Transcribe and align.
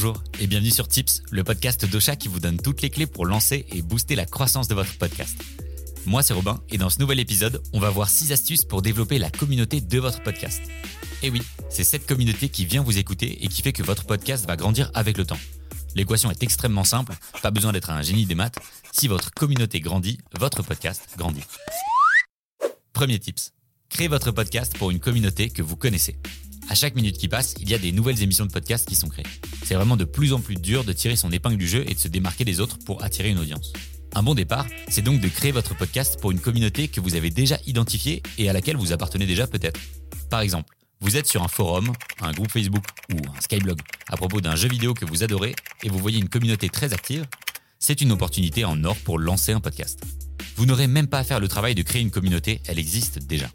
Bonjour 0.00 0.22
et 0.38 0.46
bienvenue 0.46 0.70
sur 0.70 0.86
Tips, 0.86 1.24
le 1.32 1.42
podcast 1.42 1.84
d'Ocha 1.84 2.14
qui 2.14 2.28
vous 2.28 2.38
donne 2.38 2.56
toutes 2.56 2.82
les 2.82 2.88
clés 2.88 3.08
pour 3.08 3.26
lancer 3.26 3.66
et 3.72 3.82
booster 3.82 4.14
la 4.14 4.26
croissance 4.26 4.68
de 4.68 4.74
votre 4.76 4.96
podcast. 4.96 5.36
Moi 6.06 6.22
c'est 6.22 6.34
Robin 6.34 6.62
et 6.70 6.78
dans 6.78 6.88
ce 6.88 7.00
nouvel 7.00 7.18
épisode, 7.18 7.60
on 7.72 7.80
va 7.80 7.90
voir 7.90 8.08
6 8.08 8.30
astuces 8.30 8.64
pour 8.64 8.80
développer 8.80 9.18
la 9.18 9.28
communauté 9.28 9.80
de 9.80 9.98
votre 9.98 10.22
podcast. 10.22 10.62
Et 11.24 11.30
oui, 11.30 11.42
c'est 11.68 11.82
cette 11.82 12.06
communauté 12.06 12.48
qui 12.48 12.64
vient 12.64 12.84
vous 12.84 12.96
écouter 12.96 13.44
et 13.44 13.48
qui 13.48 13.60
fait 13.60 13.72
que 13.72 13.82
votre 13.82 14.04
podcast 14.04 14.46
va 14.46 14.54
grandir 14.54 14.88
avec 14.94 15.18
le 15.18 15.26
temps. 15.26 15.40
L'équation 15.96 16.30
est 16.30 16.44
extrêmement 16.44 16.84
simple, 16.84 17.12
pas 17.42 17.50
besoin 17.50 17.72
d'être 17.72 17.90
un 17.90 18.02
génie 18.02 18.24
des 18.24 18.36
maths. 18.36 18.60
Si 18.92 19.08
votre 19.08 19.32
communauté 19.32 19.80
grandit, 19.80 20.18
votre 20.38 20.62
podcast 20.62 21.08
grandit. 21.16 21.42
Premier 22.92 23.18
tips. 23.18 23.52
Créez 23.88 24.06
votre 24.06 24.30
podcast 24.30 24.78
pour 24.78 24.92
une 24.92 25.00
communauté 25.00 25.50
que 25.50 25.62
vous 25.62 25.74
connaissez. 25.74 26.16
À 26.70 26.74
chaque 26.74 26.94
minute 26.94 27.16
qui 27.16 27.28
passe, 27.28 27.54
il 27.60 27.70
y 27.70 27.74
a 27.74 27.78
des 27.78 27.92
nouvelles 27.92 28.22
émissions 28.22 28.44
de 28.44 28.52
podcast 28.52 28.86
qui 28.86 28.94
sont 28.94 29.08
créées. 29.08 29.24
C'est 29.64 29.74
vraiment 29.74 29.96
de 29.96 30.04
plus 30.04 30.34
en 30.34 30.40
plus 30.40 30.54
dur 30.54 30.84
de 30.84 30.92
tirer 30.92 31.16
son 31.16 31.32
épingle 31.32 31.56
du 31.56 31.66
jeu 31.66 31.82
et 31.88 31.94
de 31.94 31.98
se 31.98 32.08
démarquer 32.08 32.44
des 32.44 32.60
autres 32.60 32.78
pour 32.84 33.02
attirer 33.02 33.30
une 33.30 33.38
audience. 33.38 33.72
Un 34.14 34.22
bon 34.22 34.34
départ, 34.34 34.66
c'est 34.88 35.00
donc 35.00 35.20
de 35.20 35.28
créer 35.28 35.50
votre 35.50 35.74
podcast 35.74 36.20
pour 36.20 36.30
une 36.30 36.40
communauté 36.40 36.88
que 36.88 37.00
vous 37.00 37.14
avez 37.14 37.30
déjà 37.30 37.58
identifiée 37.66 38.22
et 38.36 38.50
à 38.50 38.52
laquelle 38.52 38.76
vous 38.76 38.92
appartenez 38.92 39.26
déjà 39.26 39.46
peut-être. 39.46 39.80
Par 40.28 40.40
exemple, 40.40 40.74
vous 41.00 41.16
êtes 41.16 41.26
sur 41.26 41.42
un 41.42 41.48
forum, 41.48 41.90
un 42.20 42.32
groupe 42.32 42.50
Facebook 42.50 42.84
ou 43.14 43.16
un 43.16 43.40
Skyblog 43.40 43.80
à 44.10 44.16
propos 44.16 44.42
d'un 44.42 44.56
jeu 44.56 44.68
vidéo 44.68 44.92
que 44.92 45.06
vous 45.06 45.22
adorez 45.22 45.54
et 45.82 45.88
vous 45.88 45.98
voyez 45.98 46.18
une 46.18 46.28
communauté 46.28 46.68
très 46.68 46.92
active, 46.92 47.24
c'est 47.78 48.02
une 48.02 48.12
opportunité 48.12 48.66
en 48.66 48.84
or 48.84 48.96
pour 49.04 49.18
lancer 49.18 49.52
un 49.52 49.60
podcast. 49.60 50.00
Vous 50.56 50.66
n'aurez 50.66 50.86
même 50.86 51.06
pas 51.06 51.20
à 51.20 51.24
faire 51.24 51.40
le 51.40 51.48
travail 51.48 51.74
de 51.74 51.82
créer 51.82 52.02
une 52.02 52.10
communauté, 52.10 52.60
elle 52.66 52.78
existe 52.78 53.20
déjà. 53.20 53.48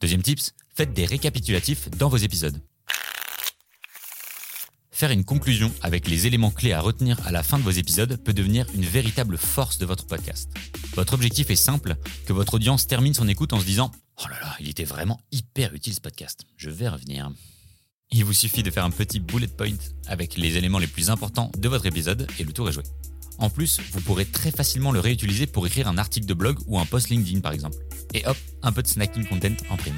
Deuxième 0.00 0.22
tips, 0.22 0.52
faites 0.74 0.92
des 0.92 1.06
récapitulatifs 1.06 1.90
dans 1.90 2.08
vos 2.08 2.18
épisodes. 2.18 2.60
Faire 4.90 5.10
une 5.10 5.24
conclusion 5.24 5.72
avec 5.82 6.08
les 6.08 6.26
éléments 6.26 6.50
clés 6.50 6.72
à 6.72 6.80
retenir 6.80 7.18
à 7.26 7.32
la 7.32 7.42
fin 7.42 7.58
de 7.58 7.62
vos 7.62 7.70
épisodes 7.70 8.16
peut 8.22 8.32
devenir 8.32 8.66
une 8.74 8.84
véritable 8.84 9.36
force 9.38 9.78
de 9.78 9.86
votre 9.86 10.06
podcast. 10.06 10.50
Votre 10.94 11.14
objectif 11.14 11.50
est 11.50 11.56
simple, 11.56 11.96
que 12.26 12.32
votre 12.32 12.54
audience 12.54 12.86
termine 12.86 13.14
son 13.14 13.28
écoute 13.28 13.52
en 13.52 13.60
se 13.60 13.66
disant⁇ 13.66 13.88
Oh 14.24 14.28
là 14.28 14.40
là, 14.40 14.56
il 14.60 14.68
était 14.68 14.84
vraiment 14.84 15.20
hyper 15.32 15.74
utile 15.74 15.94
ce 15.94 16.00
podcast, 16.00 16.44
je 16.56 16.70
vais 16.70 16.88
revenir⁇ 16.88 17.30
Il 18.10 18.24
vous 18.24 18.32
suffit 18.32 18.62
de 18.62 18.70
faire 18.70 18.84
un 18.84 18.90
petit 18.90 19.20
bullet 19.20 19.48
point 19.48 19.76
avec 20.06 20.36
les 20.36 20.56
éléments 20.56 20.78
les 20.78 20.86
plus 20.86 21.10
importants 21.10 21.50
de 21.58 21.68
votre 21.68 21.86
épisode 21.86 22.26
et 22.38 22.44
le 22.44 22.52
tour 22.52 22.68
est 22.68 22.72
joué. 22.72 22.84
En 23.38 23.50
plus, 23.50 23.80
vous 23.92 24.00
pourrez 24.00 24.24
très 24.24 24.50
facilement 24.50 24.92
le 24.92 25.00
réutiliser 25.00 25.46
pour 25.46 25.66
écrire 25.66 25.88
un 25.88 25.98
article 25.98 26.26
de 26.26 26.34
blog 26.34 26.58
ou 26.66 26.78
un 26.78 26.86
post 26.86 27.10
LinkedIn 27.10 27.40
par 27.40 27.52
exemple. 27.52 27.76
Et 28.14 28.26
hop, 28.26 28.36
un 28.62 28.72
peu 28.72 28.82
de 28.82 28.88
snacking 28.88 29.26
content 29.26 29.56
en 29.68 29.76
prime. 29.76 29.96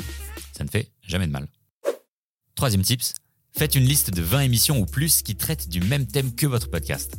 Ça 0.56 0.65
ne 0.65 0.69
fait 0.69 0.91
jamais 1.03 1.27
de 1.27 1.33
mal. 1.33 1.47
Troisième 2.55 2.83
tips, 2.83 3.15
faites 3.56 3.75
une 3.75 3.84
liste 3.84 4.11
de 4.11 4.22
20 4.22 4.41
émissions 4.41 4.78
ou 4.81 4.87
plus 4.87 5.22
qui 5.22 5.37
traitent 5.37 5.69
du 5.69 5.81
même 5.81 6.06
thème 6.06 6.34
que 6.34 6.47
votre 6.47 6.70
podcast. 6.70 7.17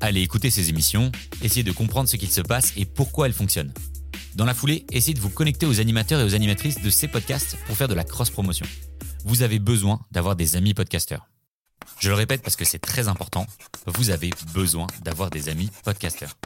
Allez 0.00 0.22
écouter 0.22 0.50
ces 0.50 0.70
émissions, 0.70 1.12
essayez 1.42 1.62
de 1.62 1.72
comprendre 1.72 2.08
ce 2.08 2.16
qu'il 2.16 2.30
se 2.30 2.40
passe 2.40 2.72
et 2.76 2.86
pourquoi 2.86 3.26
elles 3.26 3.34
fonctionnent. 3.34 3.72
Dans 4.34 4.46
la 4.46 4.54
foulée, 4.54 4.86
essayez 4.90 5.14
de 5.14 5.20
vous 5.20 5.30
connecter 5.30 5.66
aux 5.66 5.80
animateurs 5.80 6.20
et 6.20 6.24
aux 6.24 6.34
animatrices 6.34 6.80
de 6.80 6.90
ces 6.90 7.06
podcasts 7.06 7.56
pour 7.66 7.76
faire 7.76 7.88
de 7.88 7.94
la 7.94 8.04
cross-promotion. 8.04 8.66
Vous 9.24 9.42
avez 9.42 9.58
besoin 9.58 10.00
d'avoir 10.10 10.34
des 10.34 10.56
amis 10.56 10.74
podcasteurs. 10.74 11.26
Je 11.98 12.08
le 12.08 12.14
répète 12.14 12.42
parce 12.42 12.56
que 12.56 12.64
c'est 12.64 12.78
très 12.78 13.08
important, 13.08 13.46
vous 13.86 14.10
avez 14.10 14.30
besoin 14.54 14.86
d'avoir 15.02 15.30
des 15.30 15.48
amis 15.48 15.70
podcasteurs. 15.84 16.36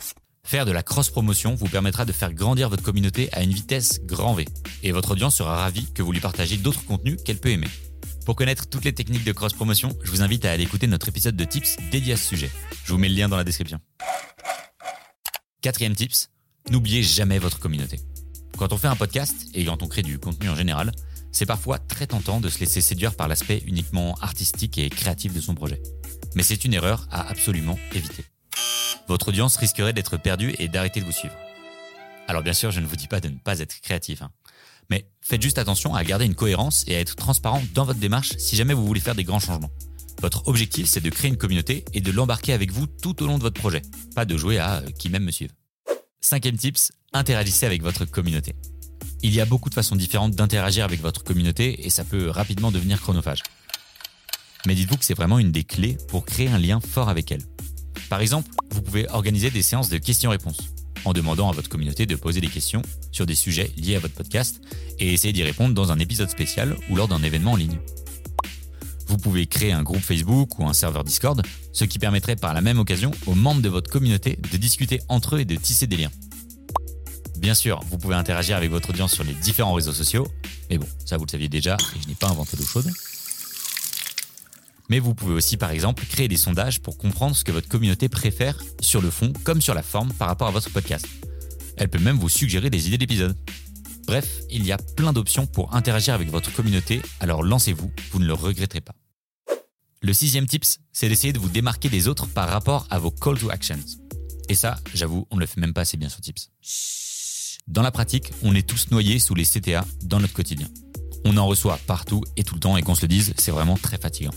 Faire 0.45 0.67
de 0.67 0.73
la 0.73 0.83
cross-promotion 0.83 1.55
vous 1.55 1.69
permettra 1.69 2.05
de 2.05 2.13
faire 2.13 2.33
grandir 2.33 2.69
votre 2.69 2.83
communauté 2.83 3.29
à 3.33 3.43
une 3.43 3.53
vitesse 3.53 4.01
grand 4.03 4.35
V, 4.35 4.47
et 4.83 4.93
votre 4.93 5.13
audience 5.13 5.37
sera 5.37 5.57
ravie 5.57 5.93
que 5.93 6.03
vous 6.03 6.13
lui 6.13 6.21
partagez 6.21 6.57
d'autres 6.57 6.85
contenus 6.85 7.17
qu'elle 7.25 7.39
peut 7.39 7.51
aimer. 7.51 7.69
Pour 8.27 8.37
connaître 8.37 8.67
toutes 8.67 8.85
les 8.85 8.93
techniques 8.93 9.25
de 9.25 9.33
cross-promotion, 9.33 9.97
je 10.03 10.11
vous 10.11 10.23
invite 10.23 10.45
à 10.45 10.51
aller 10.51 10.65
écouter 10.65 10.87
notre 10.87 11.09
épisode 11.09 11.37
de 11.37 11.45
tips 11.45 11.77
dédié 11.93 12.15
à 12.15 12.17
ce 12.17 12.27
sujet. 12.27 12.51
Je 12.85 12.93
vous 12.93 12.99
mets 12.99 13.09
le 13.09 13.15
lien 13.15 13.29
dans 13.29 13.37
la 13.37 13.45
description. 13.45 13.81
Quatrième 15.63 15.95
tips, 15.95 16.31
n'oubliez 16.71 17.03
jamais 17.03 17.39
votre 17.39 17.59
communauté. 17.59 18.01
Quand 18.59 18.73
on 18.73 18.79
fait 18.79 18.89
un 18.89 18.97
podcast, 18.97 19.35
et 19.55 19.65
quand 19.65 19.83
on 19.83 19.89
crée 19.89 20.03
du 20.03 20.19
contenu 20.19 20.49
en 20.49 20.57
général, 20.57 20.93
c'est 21.35 21.47
parfois 21.47 21.79
très 21.79 22.07
tentant 22.07 22.41
de 22.41 22.49
se 22.49 22.61
laisser 22.61 22.81
séduire 22.81 23.15
par 23.15 23.27
l'aspect 23.27 23.63
uniquement 23.67 24.15
artistique 24.21 24.79
et 24.79 24.89
créatif 24.89 25.35
de 25.35 25.41
son 25.41 25.55
projet. 25.55 25.83
Mais 26.37 26.45
c'est 26.45 26.65
une 26.65 26.73
erreur 26.73 27.09
à 27.11 27.29
absolument 27.29 27.77
éviter. 27.93 28.25
Votre 29.09 29.29
audience 29.29 29.57
risquerait 29.57 29.93
d'être 29.93 30.17
perdue 30.17 30.55
et 30.59 30.69
d'arrêter 30.69 31.01
de 31.01 31.05
vous 31.05 31.13
suivre. 31.13 31.35
Alors 32.29 32.43
bien 32.43 32.53
sûr, 32.53 32.71
je 32.71 32.81
ne 32.81 32.87
vous 32.87 32.97
dis 32.97 33.09
pas 33.09 33.21
de 33.21 33.29
ne 33.29 33.37
pas 33.37 33.59
être 33.59 33.81
créatif, 33.81 34.23
hein. 34.23 34.31
mais 34.89 35.11
faites 35.21 35.43
juste 35.43 35.59
attention 35.59 35.95
à 35.95 36.05
garder 36.05 36.25
une 36.25 36.37
cohérence 36.37 36.85
et 36.87 36.95
à 36.95 37.01
être 37.01 37.17
transparent 37.17 37.63
dans 37.75 37.85
votre 37.85 37.99
démarche 37.99 38.33
si 38.39 38.55
jamais 38.55 38.73
vous 38.73 38.87
voulez 38.87 39.01
faire 39.01 39.17
des 39.17 39.25
grands 39.25 39.41
changements. 39.41 39.71
Votre 40.23 40.47
objectif, 40.47 40.87
c'est 40.87 41.03
de 41.03 41.11
créer 41.11 41.31
une 41.31 41.37
communauté 41.37 41.85
et 41.93 42.01
de 42.01 42.13
l'embarquer 42.13 42.53
avec 42.53 42.71
vous 42.71 42.87
tout 42.87 43.21
au 43.23 43.27
long 43.27 43.39
de 43.39 43.43
votre 43.43 43.61
projet, 43.61 43.83
pas 44.15 44.25
de 44.25 44.37
jouer 44.37 44.59
à 44.59 44.77
euh, 44.77 44.91
qui 44.99 45.11
même 45.11 45.25
me 45.25 45.33
suive. 45.33 45.51
Cinquième 46.21 46.57
tips, 46.57 46.93
interagissez 47.13 47.67
avec 47.67 47.83
votre 47.83 48.05
communauté. 48.05 48.55
Il 49.27 49.35
y 49.35 49.41
a 49.41 49.47
beaucoup 49.47 49.71
de 49.71 49.75
façons 49.75 49.97
différentes 49.97 50.35
d'interagir 50.35 50.85
avec 50.85 51.01
votre 51.01 51.25
communauté 51.25 51.87
et 51.87 51.89
ça 51.89 52.05
peut 52.05 52.29
rapidement 52.29 52.71
devenir 52.71 53.01
chronophage. 53.01 53.43
Mais 54.67 54.75
dites-vous 54.75 54.99
que 54.99 55.05
c'est 55.05 55.15
vraiment 55.15 55.39
une 55.39 55.51
des 55.51 55.65
clés 55.65 55.97
pour 56.09 56.27
créer 56.27 56.49
un 56.49 56.59
lien 56.59 56.79
fort 56.79 57.09
avec 57.09 57.33
elle. 57.33 57.41
Par 58.11 58.21
exemple, 58.21 58.51
vous 58.71 58.83
pouvez 58.83 59.09
organiser 59.09 59.51
des 59.51 59.63
séances 59.63 59.89
de 59.89 59.97
questions-réponses 59.97 60.69
en 61.07 61.15
demandant 61.15 61.49
à 61.49 61.53
votre 61.53 61.71
communauté 61.71 62.05
de 62.05 62.17
poser 62.17 62.43
des 62.43 62.49
questions 62.49 62.83
sur 63.13 63.25
des 63.25 63.35
sujets 63.35 63.73
liés 63.79 63.97
à 63.97 63.99
votre 63.99 64.13
podcast 64.13 64.61
et 64.99 65.15
essayer 65.15 65.33
d'y 65.33 65.43
répondre 65.43 65.73
dans 65.73 65.91
un 65.91 65.99
épisode 65.99 66.29
spécial 66.29 66.77
ou 66.91 66.97
lors 66.97 67.09
d'un 67.09 67.23
événement 67.23 67.53
en 67.53 67.57
ligne. 67.57 67.79
Vous 69.07 69.17
pouvez 69.17 69.47
créer 69.47 69.73
un 69.73 69.83
groupe 69.83 70.03
Facebook 70.03 70.59
ou 70.59 70.67
un 70.67 70.75
serveur 70.75 71.03
Discord, 71.03 71.41
ce 71.73 71.87
qui 71.87 71.99
permettrait 71.99 72.37
par 72.37 72.53
la 72.53 72.61
même 72.61 72.79
occasion 72.79 73.11
aux 73.25 73.35
membres 73.35 73.63
de 73.63 73.71
votre 73.71 73.91
communauté 73.91 74.39
de 74.53 74.57
discuter 74.59 75.01
entre 75.09 75.37
eux 75.37 75.41
et 75.41 75.45
de 75.47 75.57
tisser 75.57 75.87
des 75.87 75.97
liens. 75.97 76.11
Bien 77.45 77.53
sûr, 77.53 77.79
vous 77.91 77.99
pouvez 77.99 78.15
interagir 78.15 78.57
avec 78.57 78.71
votre 78.71 78.89
audience 78.89 79.13
sur 79.13 79.23
les 79.23 79.35
différents 79.35 79.75
réseaux 79.75 79.93
sociaux, 79.93 80.27
mais 80.71 80.79
bon, 80.79 80.87
ça 81.05 81.19
vous 81.19 81.27
le 81.27 81.31
saviez 81.31 81.51
déjà 81.51 81.77
et 81.95 82.01
je 82.03 82.09
n'ai 82.09 82.15
pas 82.15 82.31
inventé 82.31 82.57
d'eau 82.57 82.65
chaude. 82.65 82.91
Mais 84.89 84.99
vous 84.99 85.15
pouvez 85.15 85.35
aussi 85.35 85.59
par 85.59 85.71
exemple 85.71 86.07
créer 86.07 86.27
des 86.27 86.39
sondages 86.39 86.81
pour 86.81 86.97
comprendre 86.97 87.37
ce 87.37 87.45
que 87.45 87.53
votre 87.53 87.69
communauté 87.69 88.09
préfère 88.09 88.59
sur 88.81 89.03
le 89.03 89.11
fond 89.11 89.31
comme 89.45 89.61
sur 89.61 89.75
la 89.75 89.83
forme 89.83 90.11
par 90.15 90.29
rapport 90.29 90.49
à 90.49 90.53
votre 90.53 90.71
podcast. 90.71 91.07
Elle 91.77 91.91
peut 91.91 91.99
même 91.99 92.17
vous 92.17 92.31
suggérer 92.31 92.71
des 92.71 92.89
idées 92.89 92.97
d'épisodes. 92.97 93.37
Bref, 94.07 94.27
il 94.51 94.65
y 94.65 94.73
a 94.73 94.79
plein 94.79 95.13
d'options 95.13 95.47
pour 95.47 95.75
interagir 95.75 96.15
avec 96.15 96.31
votre 96.31 96.51
communauté, 96.51 97.03
alors 97.21 97.43
lancez-vous, 97.43 97.93
vous 98.13 98.21
ne 98.21 98.27
le 98.27 98.33
regretterez 98.33 98.81
pas. 98.81 98.95
Le 100.01 100.15
sixième 100.15 100.47
tips, 100.47 100.79
c'est 100.93 101.11
d'essayer 101.11 101.35
de 101.35 101.39
vous 101.39 101.51
démarquer 101.51 101.91
des 101.91 102.09
autres 102.09 102.25
par 102.25 102.49
rapport 102.49 102.87
à 102.89 102.99
vos 102.99 103.11
call 103.11 103.39
to 103.39 103.51
actions. 103.51 103.85
Et 104.49 104.55
ça, 104.55 104.77
j'avoue, 104.95 105.27
on 105.31 105.37
ne 105.37 105.41
le 105.41 105.47
fait 105.47 105.61
même 105.61 105.75
pas 105.75 105.83
assez 105.83 105.99
bien 105.99 106.09
sur 106.09 106.23
Tips. 106.23 106.51
Dans 107.67 107.81
la 107.81 107.91
pratique, 107.91 108.31
on 108.43 108.55
est 108.55 108.69
tous 108.69 108.91
noyés 108.91 109.19
sous 109.19 109.35
les 109.35 109.45
CTA 109.45 109.87
dans 110.05 110.21
notre 110.21 110.35
quotidien. 110.35 110.69
On 111.25 111.39
en 111.39 111.47
reçoit 111.47 111.79
partout 111.87 112.23
et 112.37 112.45
tout 112.45 112.55
le 112.55 112.61
temps 112.61 112.77
et 112.77 112.83
qu'on 112.83 112.95
se 112.95 113.03
le 113.03 113.09
dise, 113.09 113.33
c'est 113.39 113.51
vraiment 113.51 113.79
très 113.79 113.97
fatigant. 113.97 114.35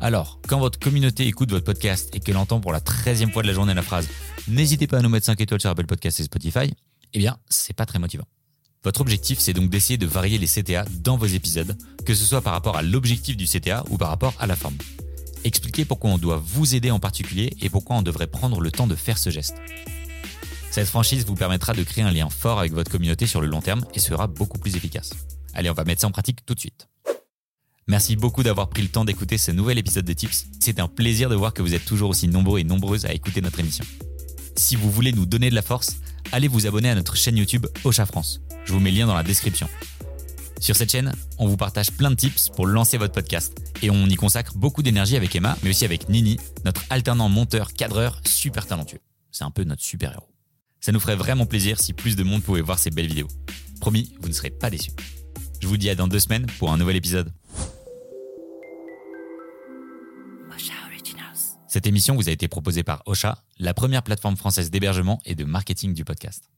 Alors, 0.00 0.40
quand 0.48 0.58
votre 0.58 0.78
communauté 0.78 1.26
écoute 1.28 1.50
votre 1.50 1.64
podcast 1.64 2.10
et 2.14 2.20
qu'elle 2.20 2.36
entend 2.36 2.60
pour 2.60 2.72
la 2.72 2.80
13e 2.80 3.30
fois 3.30 3.42
de 3.42 3.46
la 3.46 3.54
journée 3.54 3.74
la 3.74 3.82
phrase 3.82 4.08
N'hésitez 4.48 4.88
pas 4.88 4.98
à 4.98 5.02
nous 5.02 5.08
mettre 5.08 5.26
5 5.26 5.40
étoiles 5.40 5.60
sur 5.60 5.70
Apple 5.70 5.86
Podcast 5.86 6.18
et 6.18 6.24
Spotify, 6.24 6.74
eh 7.14 7.18
bien, 7.18 7.38
c'est 7.48 7.74
pas 7.74 7.86
très 7.86 8.00
motivant. 8.00 8.26
Votre 8.82 9.00
objectif, 9.02 9.38
c'est 9.38 9.52
donc 9.52 9.70
d'essayer 9.70 9.96
de 9.96 10.06
varier 10.06 10.38
les 10.38 10.48
CTA 10.48 10.84
dans 11.02 11.16
vos 11.16 11.26
épisodes, 11.26 11.76
que 12.04 12.14
ce 12.14 12.24
soit 12.24 12.42
par 12.42 12.52
rapport 12.54 12.76
à 12.76 12.82
l'objectif 12.82 13.36
du 13.36 13.46
CTA 13.46 13.84
ou 13.90 13.98
par 13.98 14.08
rapport 14.08 14.34
à 14.40 14.48
la 14.48 14.56
forme. 14.56 14.76
Expliquez 15.44 15.84
pourquoi 15.84 16.10
on 16.10 16.18
doit 16.18 16.42
vous 16.44 16.74
aider 16.74 16.90
en 16.90 16.98
particulier 16.98 17.52
et 17.60 17.70
pourquoi 17.70 17.96
on 17.96 18.02
devrait 18.02 18.26
prendre 18.26 18.60
le 18.60 18.72
temps 18.72 18.88
de 18.88 18.96
faire 18.96 19.16
ce 19.16 19.30
geste. 19.30 19.54
Cette 20.76 20.88
franchise 20.88 21.24
vous 21.24 21.36
permettra 21.36 21.72
de 21.72 21.82
créer 21.82 22.04
un 22.04 22.10
lien 22.10 22.28
fort 22.28 22.58
avec 22.58 22.74
votre 22.74 22.90
communauté 22.90 23.26
sur 23.26 23.40
le 23.40 23.46
long 23.46 23.62
terme 23.62 23.86
et 23.94 23.98
sera 23.98 24.26
beaucoup 24.26 24.58
plus 24.58 24.76
efficace. 24.76 25.08
Allez, 25.54 25.70
on 25.70 25.72
va 25.72 25.84
mettre 25.84 26.02
ça 26.02 26.06
en 26.06 26.10
pratique 26.10 26.44
tout 26.44 26.54
de 26.54 26.60
suite. 26.60 26.86
Merci 27.86 28.14
beaucoup 28.14 28.42
d'avoir 28.42 28.68
pris 28.68 28.82
le 28.82 28.88
temps 28.88 29.06
d'écouter 29.06 29.38
ce 29.38 29.50
nouvel 29.52 29.78
épisode 29.78 30.04
de 30.04 30.12
Tips. 30.12 30.48
C'est 30.60 30.78
un 30.78 30.86
plaisir 30.86 31.30
de 31.30 31.34
voir 31.34 31.54
que 31.54 31.62
vous 31.62 31.72
êtes 31.72 31.86
toujours 31.86 32.10
aussi 32.10 32.28
nombreux 32.28 32.58
et 32.60 32.64
nombreuses 32.64 33.06
à 33.06 33.14
écouter 33.14 33.40
notre 33.40 33.58
émission. 33.58 33.86
Si 34.54 34.76
vous 34.76 34.90
voulez 34.90 35.12
nous 35.12 35.24
donner 35.24 35.48
de 35.48 35.54
la 35.54 35.62
force, 35.62 35.96
allez 36.30 36.46
vous 36.46 36.66
abonner 36.66 36.90
à 36.90 36.94
notre 36.94 37.16
chaîne 37.16 37.38
YouTube 37.38 37.66
Ocha 37.84 38.04
France. 38.04 38.42
Je 38.66 38.74
vous 38.74 38.80
mets 38.80 38.90
le 38.90 38.98
lien 38.98 39.06
dans 39.06 39.14
la 39.14 39.22
description. 39.22 39.70
Sur 40.60 40.76
cette 40.76 40.92
chaîne, 40.92 41.14
on 41.38 41.46
vous 41.46 41.56
partage 41.56 41.90
plein 41.90 42.10
de 42.10 42.16
tips 42.16 42.50
pour 42.50 42.66
lancer 42.66 42.98
votre 42.98 43.14
podcast. 43.14 43.58
Et 43.80 43.88
on 43.88 44.04
y 44.08 44.16
consacre 44.16 44.52
beaucoup 44.58 44.82
d'énergie 44.82 45.16
avec 45.16 45.34
Emma, 45.34 45.56
mais 45.62 45.70
aussi 45.70 45.86
avec 45.86 46.10
Nini, 46.10 46.38
notre 46.66 46.82
alternant 46.90 47.30
monteur 47.30 47.72
cadreur 47.72 48.20
super 48.26 48.66
talentueux. 48.66 49.00
C'est 49.30 49.44
un 49.44 49.50
peu 49.50 49.64
notre 49.64 49.82
super-héros. 49.82 50.35
Ça 50.86 50.92
nous 50.92 51.00
ferait 51.00 51.16
vraiment 51.16 51.46
plaisir 51.46 51.80
si 51.80 51.92
plus 51.92 52.14
de 52.14 52.22
monde 52.22 52.44
pouvait 52.44 52.60
voir 52.60 52.78
ces 52.78 52.90
belles 52.90 53.08
vidéos. 53.08 53.26
Promis, 53.80 54.14
vous 54.20 54.28
ne 54.28 54.32
serez 54.32 54.50
pas 54.50 54.70
déçus. 54.70 54.92
Je 55.60 55.66
vous 55.66 55.76
dis 55.76 55.90
à 55.90 55.96
dans 55.96 56.06
deux 56.06 56.20
semaines 56.20 56.46
pour 56.60 56.72
un 56.72 56.76
nouvel 56.76 56.94
épisode. 56.94 57.32
Cette 61.66 61.88
émission 61.88 62.14
vous 62.14 62.28
a 62.28 62.32
été 62.32 62.46
proposée 62.46 62.84
par 62.84 63.02
Ocha, 63.06 63.42
la 63.58 63.74
première 63.74 64.04
plateforme 64.04 64.36
française 64.36 64.70
d'hébergement 64.70 65.20
et 65.24 65.34
de 65.34 65.42
marketing 65.42 65.92
du 65.92 66.04
podcast. 66.04 66.50